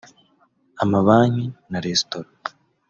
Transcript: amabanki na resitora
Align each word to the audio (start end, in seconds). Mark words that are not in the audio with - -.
amabanki 0.83 1.45
na 1.71 1.79
resitora 1.85 2.29